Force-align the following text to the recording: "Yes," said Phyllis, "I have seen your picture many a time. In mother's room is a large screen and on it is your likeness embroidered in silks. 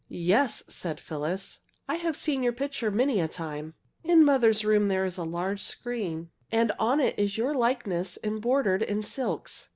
"Yes," 0.09 0.63
said 0.67 0.99
Phyllis, 0.99 1.59
"I 1.87 1.97
have 1.97 2.17
seen 2.17 2.41
your 2.41 2.53
picture 2.53 2.89
many 2.89 3.19
a 3.19 3.27
time. 3.27 3.75
In 4.03 4.25
mother's 4.25 4.65
room 4.65 4.89
is 4.89 5.15
a 5.19 5.23
large 5.23 5.61
screen 5.61 6.31
and 6.51 6.71
on 6.79 6.99
it 6.99 7.19
is 7.19 7.37
your 7.37 7.53
likeness 7.53 8.17
embroidered 8.23 8.81
in 8.81 9.03
silks. 9.03 9.69